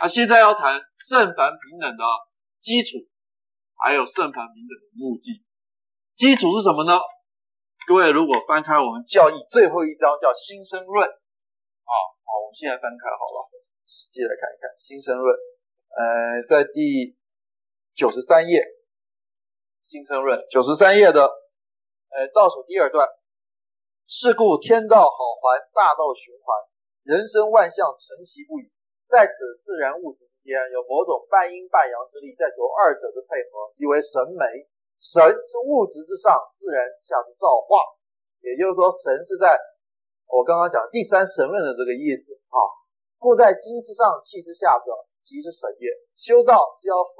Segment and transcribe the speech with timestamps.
[0.00, 2.04] 那现在要谈圣凡平等的
[2.60, 2.98] 基础，
[3.74, 5.42] 还有圣凡平等的目的。
[6.16, 6.98] 基础是什么呢？
[7.86, 11.92] 各位如果翻开我们教义最后一章叫新生论啊，
[12.22, 13.50] 好，我们现在翻开好了，
[13.86, 15.34] 实际来看一看新生论。
[15.96, 17.16] 呃，在第
[17.94, 18.62] 九十三页，
[19.82, 23.08] 新生论九十三页的呃倒数第二段。
[24.10, 26.56] 是故天道好还，大道循环，
[27.02, 28.72] 人生万象成其不已。
[29.08, 29.32] 在此
[29.64, 34.44] 自然物质之间有某种半阴半阳之力，在求二者的配合，即为神媒。
[35.00, 37.80] 神是物质之上，自然之下之造化。
[38.44, 39.56] 也就是说，神是在
[40.28, 42.60] 我刚刚讲第三神论的这个意思啊。
[43.16, 44.92] 故在精之上，气之下者，
[45.22, 45.88] 即是神也。
[46.14, 47.10] 修道是要和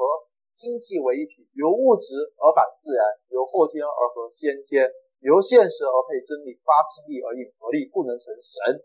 [0.55, 4.91] 精气为一体，由物质而反自然，由后天而合先天。
[5.19, 8.79] 由现实而配真理，发气力而应合力，故能成神。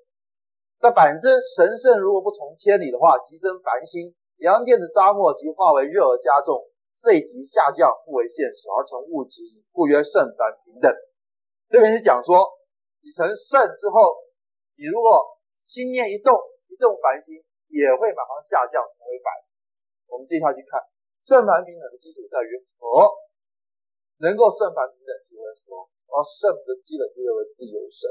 [0.84, 4.12] 但反之，神圣如果不从天理的话，即生凡心，
[4.44, 6.60] 阳电子扎末即化为热而加重，
[6.92, 9.40] 遂即下降，复为现实而成物质，
[9.72, 10.92] 故曰圣凡平等。
[11.72, 12.36] 这边是讲说，
[13.00, 14.28] 你成圣之后，
[14.76, 16.36] 你如果心念一动，
[16.68, 17.40] 一动凡心，
[17.72, 19.32] 也会马上下降成为凡。
[20.12, 20.84] 我们接下去看，
[21.24, 23.08] 圣凡平等的基础在于和，
[24.20, 25.88] 能够圣凡平等，就会说。
[26.12, 28.04] 而圣的基本就认为自由神，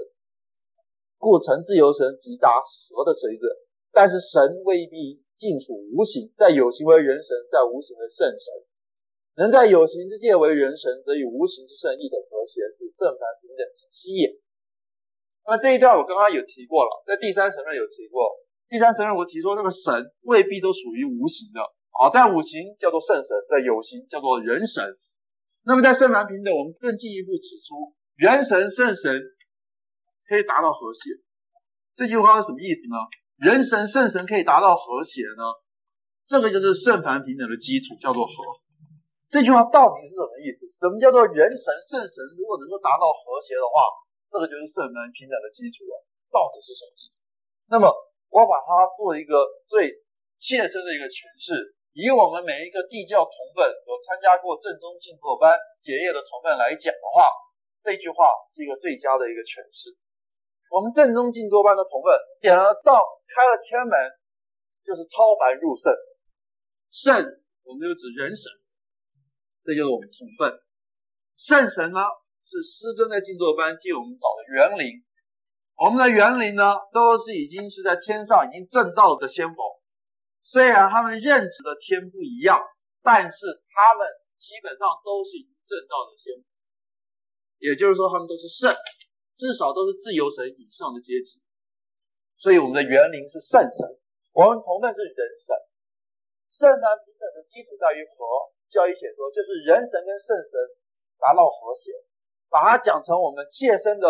[1.23, 3.47] 故成自由神即达蛇的水准。
[3.95, 8.47] 但是神未必尽属无形，在有形为人神，在无形为圣神。
[9.39, 14.35] 能在有形之界为人神，则与无形之圣一等和谐，是圣凡平等之基也。
[15.47, 18.27] 那这一段我刚刚有提过了，在第三神论有提过。
[18.69, 19.93] 第三神论我提说，那个神
[20.27, 21.61] 未必都属于无形的
[22.03, 24.83] 啊，在五行叫做圣神，在有形叫做人神。
[25.65, 29.21] 那么在圣凡平等，我们更进一步指出，元神圣神
[30.33, 31.13] 可以达到和谐。
[31.93, 32.97] 这句话是什么意思呢？
[33.37, 35.45] 人神圣神可以达到和谐呢？
[36.25, 38.33] 这个就是圣凡平等的基础，叫做和。
[39.29, 40.65] 这句话到底是什么意思？
[40.73, 42.17] 什么叫做人神圣神？
[42.41, 43.93] 如果能够达到和谐的话，
[44.33, 46.01] 这个就是圣凡平等的基础了。
[46.33, 47.21] 到底是什么意思？
[47.69, 47.93] 那么
[48.33, 50.01] 我把它做一个最
[50.41, 51.77] 切身的一个诠释。
[51.93, 55.53] 以我们每一个地教同本有参加过正宗静坐班
[55.85, 57.29] 结业的同本来讲的话，
[57.85, 59.93] 这句话是一个最佳的一个诠释。
[60.73, 62.09] 我们正宗静坐班的同分
[62.41, 63.93] 点了道，开了天门，
[64.81, 65.93] 就是超凡入圣。
[66.89, 67.13] 圣，
[67.69, 68.49] 我们就指人神，
[69.69, 70.57] 这就是我们同分。
[71.37, 72.01] 圣神呢，
[72.41, 75.05] 是师尊在静坐班替我们找的元灵。
[75.77, 79.61] 我们的元灵呢，都是已经是在天上已经证道的仙佛。
[80.41, 82.57] 虽然他们认识的天不一样，
[83.05, 84.09] 但是他们
[84.41, 86.49] 基本上都是已经证道的仙佛，
[87.61, 88.73] 也就是说他们都是圣，
[89.43, 91.43] 至少都是自由神以上的阶级。
[92.39, 93.99] 所以我们的园林是圣神，
[94.31, 95.51] 我们同奋是人神。
[96.55, 98.23] 圣凡平等的基础在于和，
[98.71, 100.55] 教义写作就是人神跟圣神
[101.19, 101.91] 达到和谐，
[102.47, 104.07] 把它讲成我们切身的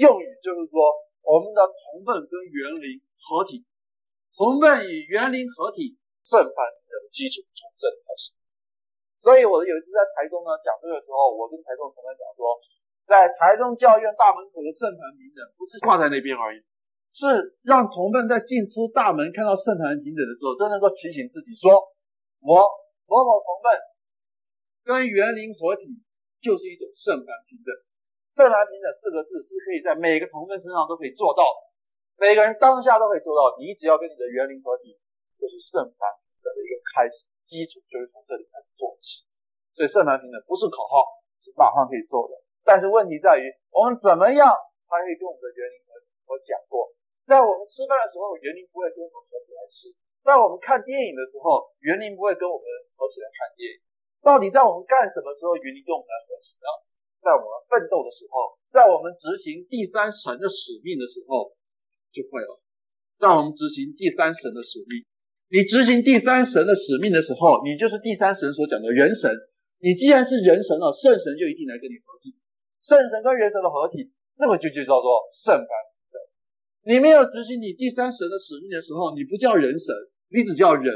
[0.00, 0.80] 用语，就是说
[1.20, 3.68] 我们的同奋跟园林合体。
[4.32, 6.56] 同奋与园林合体，圣凡
[6.88, 8.32] 的基础从这里开始。
[9.18, 12.54] 所以，我有一次在台中呢讲这个时候，我跟台中同奋讲说，
[13.08, 16.60] 在台中教院大门口的圣坛平等，不是挂在那边而已，
[17.08, 21.72] 是让同伴在进出大门看到圣坛平等的时候，都能够提醒自己说，
[22.44, 22.60] 我
[23.08, 23.72] 某某同伴
[24.84, 26.04] 跟园林合体，
[26.44, 27.72] 就是一种圣凡平等。
[28.28, 31.58] 圣凡平等四个字是可以在每个同伴身上都可以做到的。
[32.20, 34.92] 每个人当下都可以做到，你只要跟你的园林合体，
[35.40, 39.24] 就是圣凡平等的一个开始，基础就是从这里开始做起。
[39.72, 42.36] 所以圣凡平等不是口号，是马上可以做的。
[42.68, 44.44] 但是问题在于，我们怎么样
[44.84, 46.12] 才可以跟我们的元灵合体？
[46.28, 46.92] 我讲过，
[47.24, 49.88] 在我们吃饭的时候，元灵不会跟我们合体来吃；
[50.20, 53.80] 在我们看电影的时候，元灵不会跟我们合体来看电影。
[54.20, 56.68] 到底在我们干什么时候，元灵跟我们来合体呢？
[57.24, 61.56] 在我们奋斗的时候，在我们执行第三神的使命的时候。
[62.08, 62.58] 就会了。
[63.20, 65.04] 在我们执行第三神的使命，
[65.52, 69.28] 你执行第三神的使命的时候，你就是第三神所讲的人神。
[69.76, 72.32] 你既然是人神了，圣神就一定来跟你合体。
[72.88, 74.08] 圣神跟人神的合体，
[74.40, 75.68] 这个就就叫做圣凡。
[76.88, 79.92] 你没有执行你第三神的使命的时候，你不叫人神，
[80.32, 80.88] 你只叫人。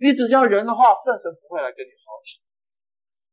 [0.00, 2.40] 你只叫人的话，圣神不会来跟你合体。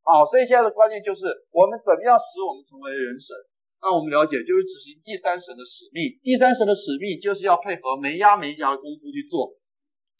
[0.04, 3.32] 好，所以现在的关键就是，我们怎么样使我们成为人神？
[3.80, 6.20] 那我们了解，就是执行第三神的使命。
[6.20, 9.56] 第三神的使命就是要配合没压没夹的功夫去做。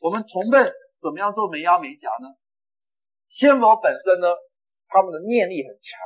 [0.01, 0.57] 我们同辈
[0.97, 2.33] 怎么样做没压没夹呢？
[3.29, 4.33] 仙佛本身呢，
[4.89, 6.01] 他们的念力很强，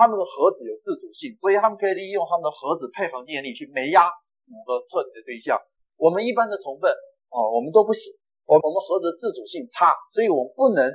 [0.00, 4.08] 他们的盒子有自主性，所以他们可以利用他们的盒子配合念力去没压
[4.48, 5.60] 某个特定的对象。
[6.00, 6.88] 我们一般的同奋
[7.28, 8.08] 哦，我们都不行，
[8.48, 10.88] 我我们核的自主性差，所以我们不能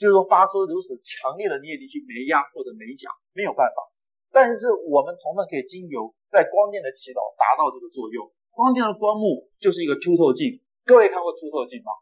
[0.00, 3.84] 就是说发出如此强烈的念力去没压或者没夹，没有办法。
[4.32, 8.32] 但是我们同样可以经由在光电的祈祷达到这个作用。
[8.56, 11.92] 光电的光幕就是一个凸透镜，各位看过凸透镜吗？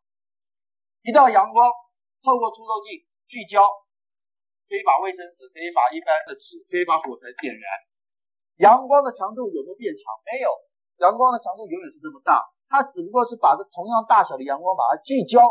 [1.02, 1.75] 一道阳光
[2.22, 3.66] 透过凸透镜聚焦，
[4.67, 7.65] 可以把卫生纸，可以把一般的纸，可以把火柴点燃。
[8.59, 10.03] 阳光的强度有没有变强？
[10.27, 10.51] 没有，
[10.99, 12.43] 阳光的强度永远是这么大。
[12.67, 15.47] 它只不过是把这同样大小的阳光把它聚焦，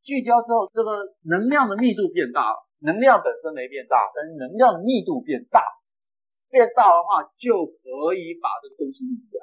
[0.00, 2.56] 聚焦之后，这个能量的密度变大了。
[2.80, 5.60] 能量本身没变大，但是能量的密度变大，
[6.48, 9.36] 变大的话就可以把这个东西引燃。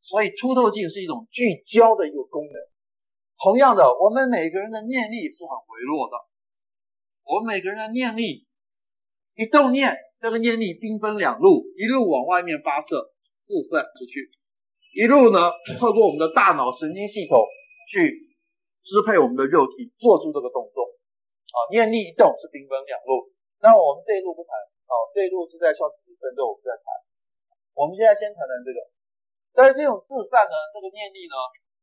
[0.00, 2.56] 所以凸透镜是一种聚焦的一个功能。
[3.38, 6.16] 同样的，我们每个人的念力是很微弱的。
[7.26, 8.46] 我们每个人的念力，
[9.34, 14.30] 一动念，这个念力兵分两路，一路往外面发射，四散出去。
[14.94, 15.50] 一路呢，
[15.82, 17.42] 透过我们的大脑神经系统
[17.90, 18.30] 去
[18.86, 20.86] 支配我们的肉体，做出这个动作。
[21.50, 23.26] 啊，念力一动是兵分两路。
[23.58, 24.54] 那我们这一路不谈，
[24.86, 26.86] 啊，这一路是在消极奋斗，我们在谈。
[27.74, 28.78] 我们现在先谈谈这个。
[29.50, 31.34] 但是这种自散呢，这个念力呢，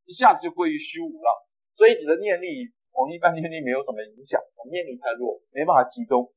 [0.07, 1.29] 一下子就归于虚无了。
[1.75, 6.31] 所以你的念力，我们一般念力没有什么影响，我们念力太弱，没办法集中。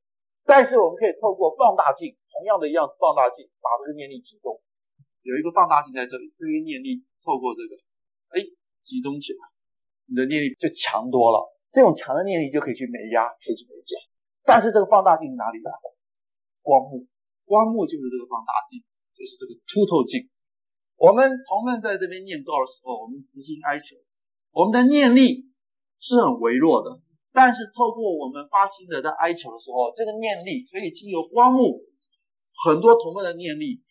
[0.49, 4.56] 但是我们可以透过放大镜，同样的一样放大镜，把这个念力集中。
[5.23, 7.76] 有一个放大镜在这里，这个念力透过这个，
[8.32, 8.41] 哎，
[8.82, 9.43] 集中起来，
[10.06, 11.44] 你的念力就强多了。
[11.69, 13.99] 这种强的念力就可以去没压，可以去没减。
[14.47, 15.70] 但是这个放大镜哪里来？
[16.62, 17.05] 光幕，
[17.44, 18.81] 光幕就是这个放大镜，
[19.19, 20.31] 就是这个凸透镜。
[20.97, 23.99] 我们同奋在这边念咒的时候，我们执行哀求，
[24.55, 25.50] 我们的念力
[25.98, 27.00] 是很微弱的，
[27.32, 31.82] 但是透过我们发心的在哀求的时候，这个念力可以经由光幕，
[32.64, 33.82] 很多同奋的念力。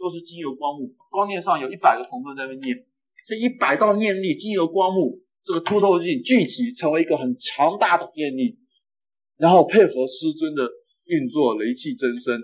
[0.00, 2.86] 都是经由光幕，光念上有一百个同奋在那念，
[3.26, 8.60] 这一百道念力经由光幕这个凸透镜聚集，成为一个很强大的念力，
[9.38, 10.70] 然后配合师尊的
[11.02, 12.38] 运作，雷气增生，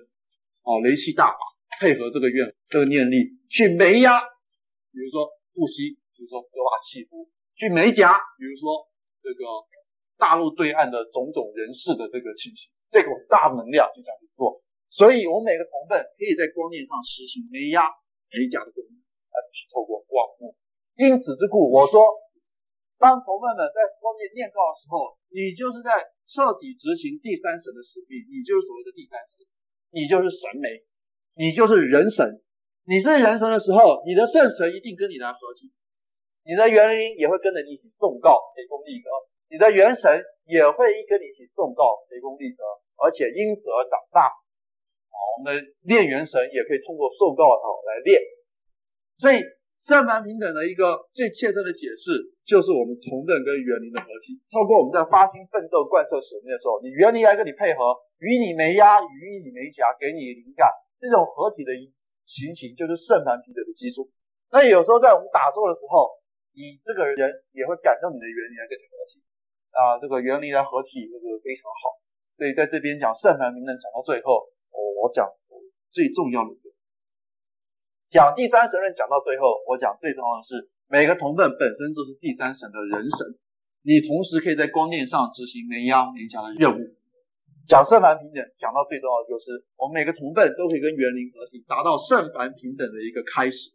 [0.64, 1.38] 哦，雷气大法，
[1.78, 4.18] 配合这个愿这个念力去没压，
[4.90, 8.88] 比如说呼吸，比如说割瓦契夫，去没夹，比如说
[9.24, 9.40] 这个
[10.20, 14.60] 大陆对岸的种种人士的这个情形，这种大能量就这样去做。
[14.92, 17.88] 所以，我们每个同奋可以在光电上实行没压、
[18.30, 18.94] 没夹的功能，
[19.32, 20.52] 而是透过光幕。
[20.94, 22.04] 因此之故，我说，
[23.00, 25.98] 当同奋们在光电念告的时候，你就是在
[26.28, 29.42] 彻底执行第三神的使命，你就是所谓的第三神，
[29.90, 30.84] 你就是神媒，
[31.34, 32.44] 你就是人神。
[32.86, 35.72] 你是人神的时候，你的圣神一定跟你来合体，
[36.44, 39.08] 你的元灵也会跟着你一起诵告雷公力德，
[39.48, 40.12] 你的元神
[40.44, 42.60] 也会跟你一起诵告雷公力德，
[43.00, 44.28] 而且因此而长大。
[45.08, 45.56] 好我们
[45.88, 48.20] 练元神也可以通过受告哦来练，
[49.16, 49.40] 所以
[49.80, 52.12] 圣凡平等的一个最切身的解释，
[52.44, 54.36] 就是我们同等跟元灵的合体。
[54.52, 60.68] 透过我们在发心奋斗贯彻使命的时候，你元灵来跟你配合，与你没压，与你没夹，给你灵感，
[61.00, 61.72] 这种合体的
[62.24, 64.10] 情形就是圣凡平等的基础。
[64.50, 66.10] 那有时候在我们打坐的时候，
[66.54, 67.18] 你这个人
[67.52, 69.20] 也会感动你的元灵来跟你合体
[69.74, 72.00] 啊，这个元灵来合体这个非常好。
[72.38, 74.48] 所以在这边讲圣凡平等讲到最后。
[75.04, 75.28] 我讲
[75.92, 76.72] 最重要的一个，
[78.08, 83.36] 讲第三神论讲到最后，我讲最重要的是每个同分本身都是第三神的人神，
[83.84, 86.80] 你同时可以在光电上执行没压没夹的任务。
[87.68, 93.68] 讲圣凡平等，讲到最重要的就是我们每个同分都可以跟园林合体，达到圣凡平等的一个开始，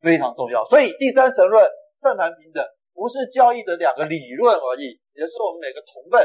[0.00, 0.64] 非常重要。
[0.64, 1.60] 所以第三神论、
[1.94, 6.20] 圣凡平等不是教义的两个理论而已，也是我们每个同辈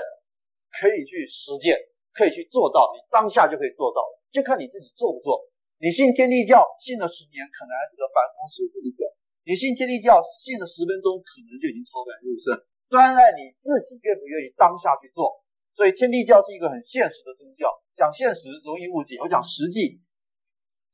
[0.79, 1.75] 可以去实践、
[2.15, 4.03] 可以去做到，你当下就可以做到。
[4.31, 5.47] 就看你自己做不做。
[5.79, 9.07] 你信天地教，信了十年，可能还是个凡夫俗子一个；
[9.47, 12.51] 你信天地教，信了十分钟，可能就已经超凡入圣。
[12.91, 15.43] 端赖你自己愿不愿意当下去做。
[15.75, 20.01] 所以天地教是一个很现实的宗教，讲现实容易误解，我讲实际。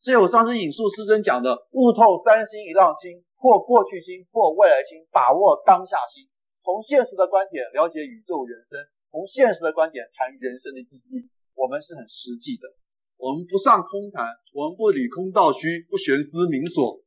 [0.03, 6.27] 所以我上次引述师尊讲的，悟透三心一浪心，或过去心，或未来心，把握当下心。
[6.59, 8.75] 从现实的观点了解宇宙人生，
[9.11, 12.67] 从现实的观点谈人生的意义，我们是很实际的。
[13.15, 16.99] 我们不上空谈，我们不理空道虚，不玄思冥索，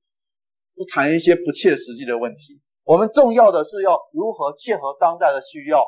[0.72, 2.64] 不谈一些不切实际的问题。
[2.88, 5.84] 我们重要的是要如何切合当代的需要，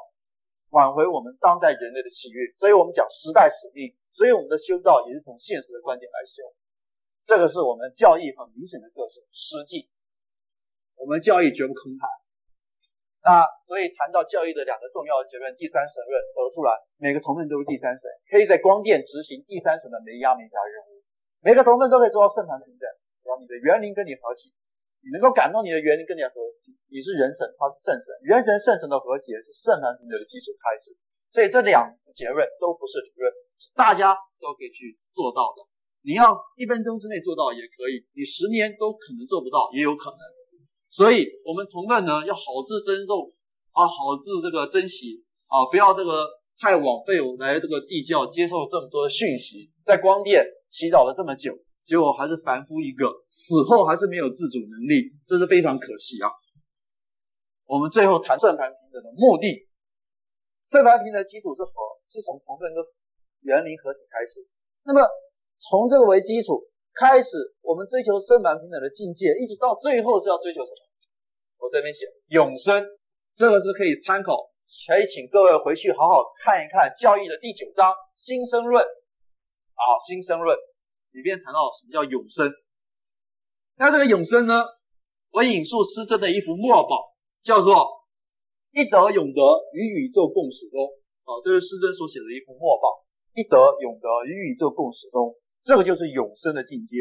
[0.76, 2.52] 挽回我们当代人类的喜悦。
[2.60, 6.44] 所以我们讲时代使命，所以我们的修道也是从现实的观点来修。
[7.28, 9.84] 这个是我们教义很明显的特色，实际。
[10.96, 12.08] 我们教义绝不空谈。
[13.20, 21.04] 那所以谈到教义的两个重要的结论，第三神论得出来，每个同奋都是第三神，可以在光电执行第三神的没压没夹任务。
[21.44, 22.88] 每个同奋都可以做到圣凡平等，
[23.20, 24.48] 只要你的元灵跟你合体，
[25.04, 30.96] 你能够感动你的元灵跟你的合体，你是人神，他是圣神，人神圣神的和谐是圣坛平等的基础开始。
[31.28, 33.28] 所以这两个结论都不是理论，
[33.76, 35.68] 大家都可以去做到的。
[36.02, 40.18] 你要一分钟之内做到也可以，你十年都可能做不到，也有可能。
[40.90, 43.34] 所以，我们同奋呢要好自珍重
[43.72, 46.24] 啊，好自这个珍惜啊，不要这个
[46.58, 51.52] 太枉费我来这个地教接受这么多的讯息，在光殿祈祷了这么久，
[51.84, 56.32] 结果还是凡夫一个，死后还是没有自主能力，这是非常可惜啊。
[57.66, 59.68] 我们最后谈圣凡平等的目的，
[60.64, 61.72] 圣凡平等的基础是和，
[62.08, 62.82] 是从同奋跟
[63.42, 64.40] 园林合体开始。
[64.84, 65.04] 那么
[65.58, 66.62] 从这个为基础
[66.94, 70.80] 开始，我们追求圣凡平等的境界，一直到最后是要追求什么？
[71.58, 72.86] 我这边写永生，
[73.36, 74.50] 这个是可以参考，
[74.86, 80.56] 可以请各位回去好好看一看《教义》的第九章《新生论》啊，《新生论》
[81.12, 82.50] 里面谈到什么叫永生。
[83.76, 84.64] 那这个永生呢，
[85.30, 87.14] 我引述师尊的一幅墨宝。
[87.44, 87.86] 叫做
[88.72, 89.40] 一德永德
[89.72, 90.84] 与宇宙共始终
[91.22, 93.06] 啊，这是师尊所写的一幅墨宝。
[93.32, 95.34] 一德永德与宇宙共始终，
[95.68, 96.96] 这个就是永生的境界。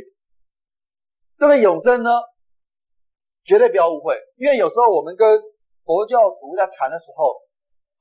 [1.39, 2.11] 这个永生呢，
[3.45, 5.39] 绝对不要误会，因为有时候我们跟
[5.85, 7.31] 佛教徒在谈的时候，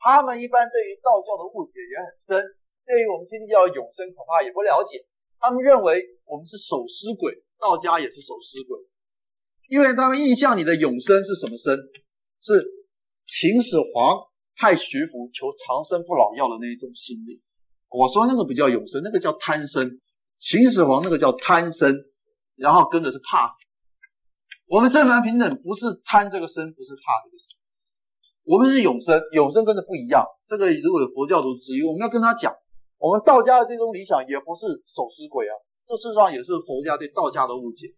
[0.01, 2.43] 他们一般对于道教的误解也很深，
[2.83, 5.07] 对于我们天地教永生恐怕也不了解。
[5.39, 7.31] 他们认为我们是守尸鬼，
[7.63, 8.75] 道家也是守尸鬼，
[9.71, 11.79] 因为他们印象里的永生是什么生？
[12.43, 12.59] 是
[13.31, 14.19] 秦始皇
[14.59, 17.39] 派徐福求长生不老药的那一种心理。
[17.87, 20.03] 我说那个不叫永生，那个叫贪生。
[20.39, 21.93] 秦始皇那个叫贪生，
[22.57, 23.55] 然后跟着是怕死。
[24.69, 27.55] 我们圣凡平等不是贪这个生，不是怕这个死。
[28.45, 30.27] 我们是永生，永生跟着不一样。
[30.45, 32.55] 这个如果有佛教徒质疑，我们要跟他讲，
[32.99, 35.55] 我们道家的这种理想也不是守尸鬼啊，
[35.87, 37.89] 这事实上也是佛家对道家的误解。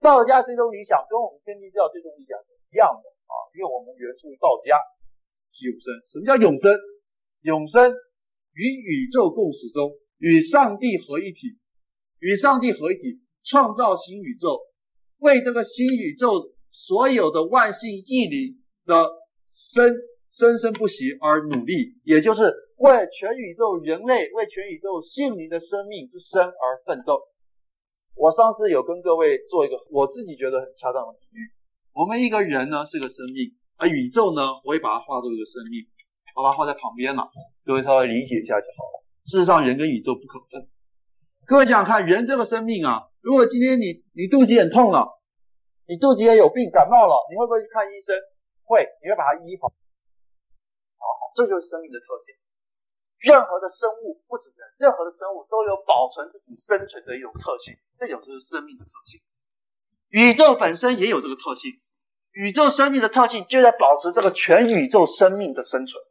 [0.00, 3.06] 道家这种理想跟我们天地教这种理想是一样的。
[3.30, 4.76] 啊，因为我们原属道家，
[5.62, 5.86] 永生。
[6.10, 6.70] 什么叫永生？
[7.42, 7.94] 永生
[8.52, 9.88] 与宇宙共始终，
[10.20, 11.56] 与上帝合一体，
[12.18, 14.60] 与上帝合一体，创造新宇宙，
[15.16, 19.08] 为这个新宇宙所有的万姓义灵的
[19.48, 19.90] 生
[20.30, 27.18] 生生不息而努力，也就是为全宇宙人类、为全宇宙姓灵的生命之生而奋斗。
[28.14, 31.48] 我上次有跟各位做一个我自己觉得很恰当的比喻。
[31.94, 35.88] 我们一个人呢是个生命，而宇宙呢，我会把它画作一个生命，
[36.36, 37.24] 把它画在旁边了，
[37.64, 39.00] 各位稍微理解一下就好了。
[39.26, 40.68] 事实上，人跟宇宙不可分。
[41.46, 45.20] 各位想想看，人这个生命啊，如果今天你你肚子很痛了，
[45.86, 48.14] 你肚子也有病，感冒了，你会不会去看医生？
[48.64, 49.68] 会，你会把它医好。
[49.68, 52.38] 好，这就是生命的特点。
[53.18, 59.20] 任何的生物，不止人，任何的生物都有保存自己生存的一种特性，这种就是生命的特性。
[60.08, 61.80] 宇宙本身也有这个特性，
[62.32, 66.02] 宇宙生命的特性就在保持这个全宇宙生命的生存。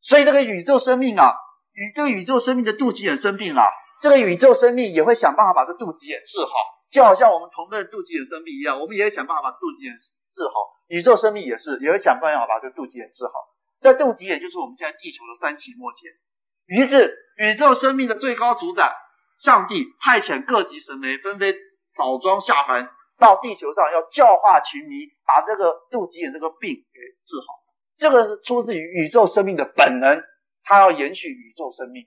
[0.00, 1.34] 所以这个宇宙生命啊，
[1.76, 3.62] 宇这个宇宙生命的肚脐眼生病了，
[4.00, 6.50] 这个宇宙生命也会想办法把这肚脐眼治好，
[6.90, 10.72] 就好像我们同奋肚脐眼生病一样，我们也会想办法把肚脐眼治好。
[10.88, 13.32] 宇宙生命也是，也会想办法把这肚脐眼治好。
[13.78, 16.08] 这肚脐眼就是我们现在地球的三期末节。
[16.64, 18.90] 于是，宇宙生命的最高主宰
[19.38, 21.54] 上帝派遣各级神明纷纷。
[21.96, 22.86] 倒装下凡
[23.18, 27.56] 到地球上，要教化群迷，把这个肚脐眼这个病给治好。
[27.96, 30.22] 这个是出自于宇宙生命的本能，
[30.66, 32.04] 它要延续宇宙生命，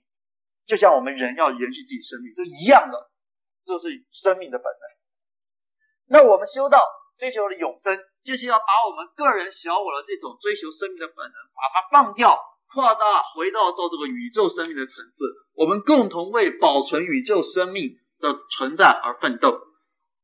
[0.67, 3.09] 就像我们人要延续自己生命，是一样的，
[3.65, 4.83] 这是生命的本能。
[6.11, 6.77] 那我们修道
[7.17, 12.37] 追求的永生，就是要把我们个人小我的这种追求生命的本能，把它放掉、
[12.67, 15.23] 扩大，回到到这个宇宙生命的层次，
[15.55, 19.57] 我们共同为保存宇宙生命的存在而奋斗。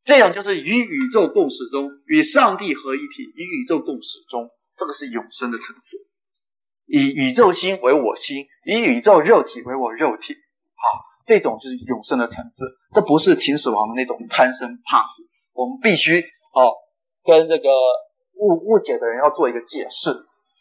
[0.04, 5.98] 这样就是与宇宙共始终，与上帝合一体，与宇宙共始终，这个是永生的层次。
[6.86, 10.34] 以宇宙心为我心，以宇宙肉体为我肉体，
[10.76, 12.66] 好，这种就是永生的层次。
[12.94, 15.24] 这不是秦始皇的那种贪生怕死。
[15.54, 16.22] 我们必须
[16.54, 16.74] 哦，
[17.24, 17.70] 跟这个
[18.38, 20.12] 误误解的人要做一个解释。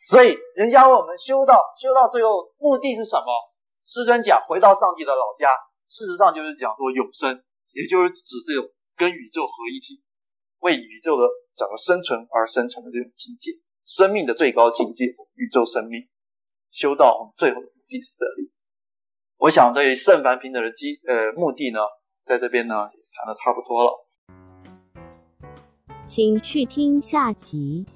[0.09, 3.27] 所以，人家问我们修道，修到最后目的是什么？
[3.87, 5.49] 师尊讲，回到上帝的老家。
[5.89, 8.71] 事实上，就是讲说永生，也就是指这种。
[8.97, 10.01] 跟宇宙合一体，
[10.61, 11.27] 为宇宙的
[11.57, 13.51] 整个生存而生存的这种境界，
[13.85, 16.07] 生命的最高境界，宇宙生命，
[16.75, 18.51] 修道最后的目的是这里。
[19.39, 21.79] 我想对圣凡平等的基呃目的呢，
[22.25, 24.07] 在这边呢也谈得差不多了。
[26.05, 27.87] 请去听下集。